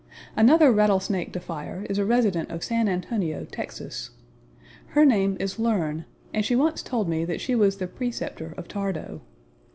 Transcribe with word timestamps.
Another 0.35 0.71
rattle 0.71 0.99
snake 0.99 1.31
defier 1.31 1.85
is 1.87 1.99
a 1.99 2.05
resident 2.05 2.49
of 2.49 2.63
San 2.63 2.89
Antonio, 2.89 3.45
Texas. 3.45 4.09
Her 4.87 5.05
name 5.05 5.37
is 5.39 5.59
Learn, 5.59 6.05
and 6.33 6.43
she 6.43 6.55
once 6.55 6.81
told 6.81 7.07
me 7.07 7.23
that 7.25 7.39
she 7.39 7.53
was 7.53 7.77
the 7.77 7.85
preceptor 7.85 8.55
of 8.57 8.67
Thardo. 8.67 9.21